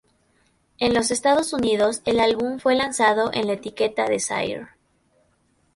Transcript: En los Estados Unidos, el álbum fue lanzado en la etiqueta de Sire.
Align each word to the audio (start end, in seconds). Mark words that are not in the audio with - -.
En 0.79 0.95
los 0.95 1.11
Estados 1.11 1.53
Unidos, 1.53 2.01
el 2.05 2.19
álbum 2.19 2.57
fue 2.57 2.73
lanzado 2.73 3.29
en 3.35 3.45
la 3.45 3.53
etiqueta 3.53 4.05
de 4.07 4.19
Sire. 4.19 4.67